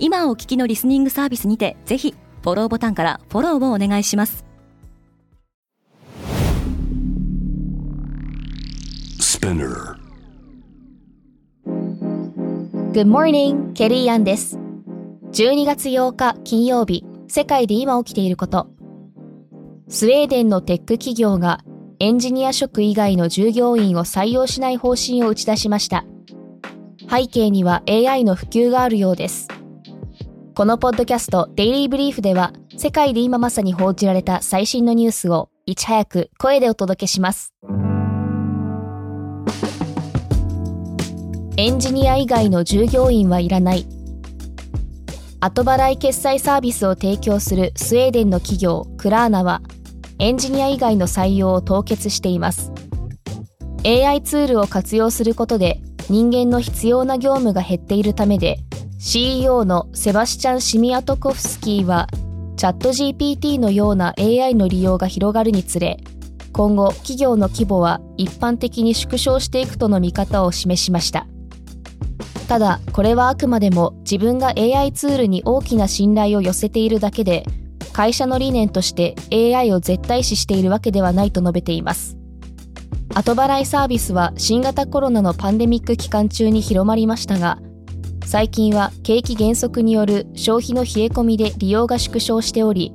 [0.00, 4.44] 今お聞きのリスニングサービスにてぜひフォローボタンからフォローをお願いします。
[12.92, 14.58] Good morning, ケリーアンです。
[15.32, 18.68] 12月8日金曜日世界で今起きていること。
[19.88, 21.60] スウェーデンのテック企業が
[21.98, 26.04] エンジニア職以外の従業員を採用しない方針を打ち出しました。
[27.10, 29.48] 背景には AI の普及があるようです
[30.58, 37.54] このポッドキャストデイリーブリーフでは世界で今まさに報じられた最新のニュースをいち早く声でお届けします。
[41.56, 43.86] エンジニア以外の従業員はいらない。
[45.38, 49.62] 後払い決済サービスを提供するスウェーデンの企業クラーナは
[50.18, 52.72] エンジニア以外の採用を凍結しています。
[53.84, 58.58] AI ツールを活用することで人間の必要な業務が減っているためで
[59.00, 62.08] CEO のセバスチャン・シミアトコフスキーは、
[62.56, 65.98] チャット GPT のような AI の利用が広がるにつれ、
[66.52, 71.28] 今後企業の規模は一般的に縮小していくとの見方を示しました。
[72.48, 77.44] ただ、これはあくまでも自分が AI ツールに大きな信頼を寄せているだけで、
[77.92, 82.16] 会社の理念として AI を絶対視しているわけではないと述べています。
[83.14, 87.60] 後払いサービスは新型コロナのパンデミック期間中に広まりましたが、
[88.28, 92.92] 最近は景気減速による消費の冷え込みで利用が縮小しており、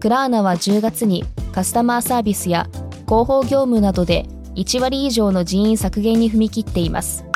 [0.00, 1.22] クラーナは10月に
[1.52, 2.66] カスタマーサービスや
[3.04, 7.26] 広報業務などで1割以上の人員削減に踏み切っています。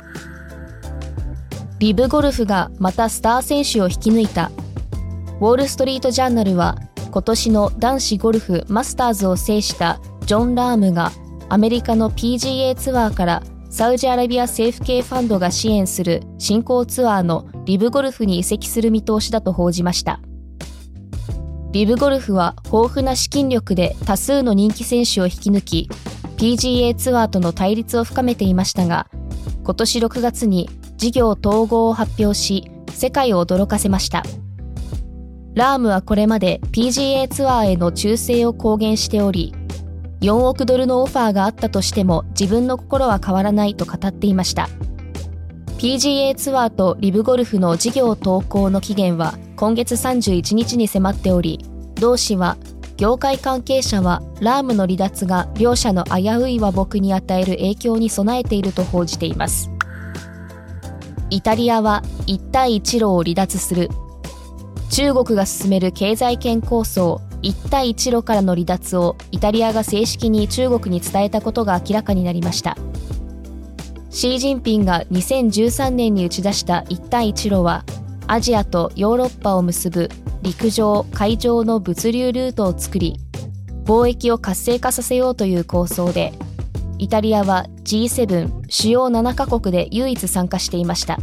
[1.80, 4.50] リブゴルフがまたスター選手を引き抜いた。
[5.38, 6.78] ウォール・ストリート・ジャーナルは
[7.10, 11.12] 今年の男子ゴルフマスターズを制したジョン・ラームが
[11.50, 13.42] アメリカの PGA ツアーから
[13.74, 20.20] サウジアラビア政府系ファンドが支援する新興ツアーのリブゴルフに移籍する見通しだと報じました。
[21.72, 25.88] リブゴルフは豊富な資金力で多数の人気選手を引き抜き、
[26.36, 29.08] PGA ツアーとの対立を深めていましたが、
[29.64, 34.22] 今年6月に事業統合を発表し、世界を驚かせました。
[35.54, 39.52] ラームはこれまで PGA ツアーへの忠誠を公言しており、
[40.24, 44.70] 4億ドルのオファーがあったとしても自分の心は変わらないと語っていました。
[45.76, 51.58] PGA ツアーとリブゴルフの事業投稿の期限は今月31日に迫っており
[51.96, 52.56] 同氏は
[52.96, 59.68] 業界関係者はラームの離脱が両者の危うい和睦に与える影響に備えていると報じています。
[61.28, 63.90] イタリアは一帯一路を離脱する。
[64.90, 72.74] 中国が進める経済圏構想一帯一路からの離脱をイタリアが正式に中国に伝えたことが明らかになりました。
[74.08, 77.84] シー・ジンピンが2013年に打ち出した一帯一路は
[78.26, 80.08] アジアとヨーロッパを結ぶ
[80.40, 83.16] 陸上海上の物流ルートを作り
[83.84, 86.32] 貿易を活性化させようという構想で
[86.98, 91.18] イタリアは G7 主要7カ国で唯一参加していました。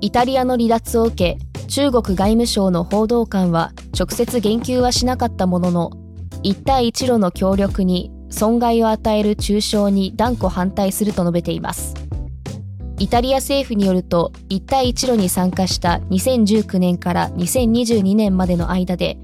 [0.00, 5.90] イタリアの離脱を受け中国外務省の報道官は直接言及はしなかったものの
[6.42, 11.94] 一帯一路の協力に損害を与える中傷に断固反対すると述べています。
[12.98, 19.18] イタリア政府によると一帯一路に参加した2019年から2022年までの間で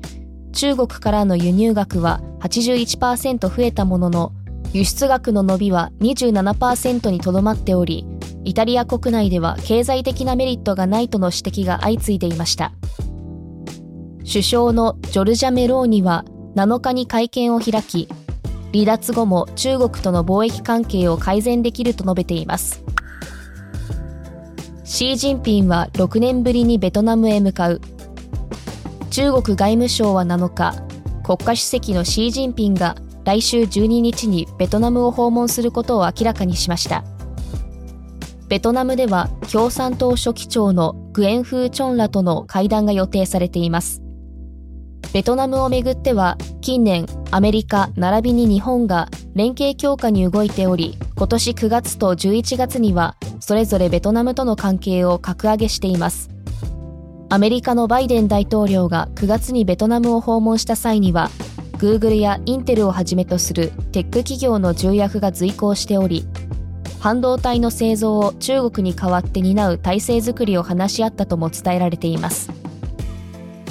[0.52, 4.32] 中国からの輸入額は81%増えたものの
[4.72, 8.04] 輸出額の伸びは27%にとどまっており
[8.44, 12.72] イタリア国内では経済的なメリットがないとの指摘が相次いでいました。
[14.32, 16.24] 首相のジョルジャ・メローニは
[16.54, 18.08] 7日に会見を開き
[18.72, 22.84] 離脱後も中国との貿易関係を改善できると述べています。
[24.84, 27.80] シー・ジンピンは6年ぶりにベトナムへ向かう。
[29.10, 30.76] 中国外務省は7日
[31.24, 32.94] 国家主席のシー・ジンピンが
[33.24, 37.02] 来週12日にベトナムを訪問することを明らかにしました。
[38.46, 44.04] ベトナムでは共産党書記長のグエン・フー・チョンらとの会談が予定されています。
[45.12, 56.30] ベトナムをめぐっては近年アメリカ並びに日本が連携強化に動いており今年9月と11月にはそれぞれベトナムとの関係を格上げしています。
[57.32, 61.30] アメリカのバイデン大統領が9月にベトナムを訪問した際には
[61.78, 66.26] Google やインテルをはじめとするテック企業の重役が随行しており
[66.98, 72.50] 半導体の製造を中国に代わって担う体制づくりを話し合ったとも伝えられています。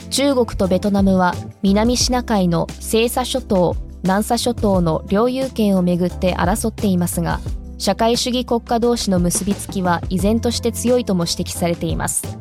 [0.09, 7.39] 中国とベトナムは南シナ海の西沙諸島南沙諸島の領有権をめぐって争っていますが
[7.77, 12.38] 社会主義国家同士の結びつきは依然として強いとも指摘されています。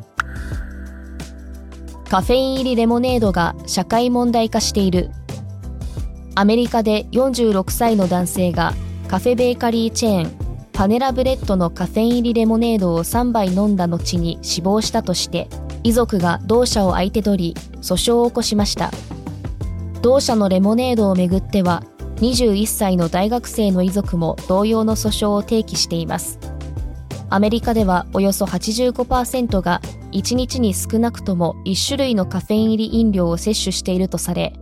[2.09, 5.11] カフェイン入りレモネードが社会問題化している。
[6.35, 8.73] アメリカで46歳の男性が
[9.07, 10.31] カフェベーカリーチェーン
[10.73, 15.49] パネラブレッドのカフェイン入りレモネードを3杯飲んだ後に死亡したとして
[15.83, 18.91] 遺族が同社を相手取り訴訟を起こしました。
[20.01, 21.83] 同社のレモネードをめぐっては
[22.17, 26.39] 21歳の大学生の遺族も同様の訴訟を提起しています。
[27.29, 29.81] アメリカではおよそ85%が
[30.11, 34.53] 1日に少なくとも1種類のカフェイン入り飲料を摂取しているとされ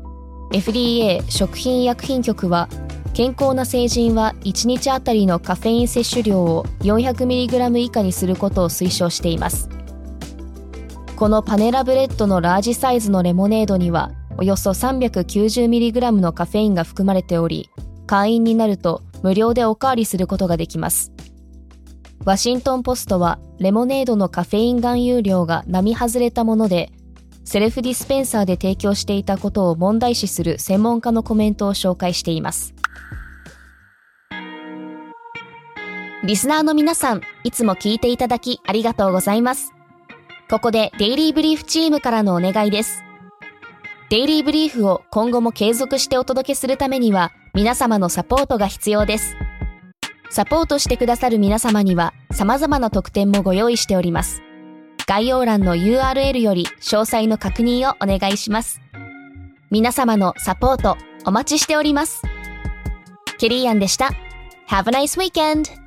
[0.52, 2.68] FDA 食品医薬品局は
[3.14, 9.77] 健康な成人は1日あたりのカフェイン摂取量を 400mg 以下にすることを推奨しています。
[11.18, 17.72] このパネラブレッドのラージサイズのレモネードにはおよそ 390mg のカフェインが含まれており
[18.06, 21.12] 会員になると無料でおかわりすることができます。
[22.24, 26.92] ワシントン・ポストはレモネードのカフェイン含有量が並外れたもので
[27.46, 32.76] セルフディスペンサーで提供していたことを問題視する専門家のコメントを紹介しています。
[36.24, 39.74] リスナーの皆さんいつも聞いていただきありがとうございます。
[40.50, 43.04] ここでデイリーブリーフチームからのお願いです
[44.10, 49.36] デイリーブリーフを今後も継続してお届けするためには皆様のサポートが必要です
[50.30, 54.44] サポートしてくださる皆様には様々な特典もご用意しております。
[55.08, 58.82] 概要欄の URL より詳細の確認をお願いします。
[59.72, 62.22] 皆様のサポートお待ちしております。
[63.38, 64.12] ケリーアンでした。
[64.68, 65.87] Have a nice weekend!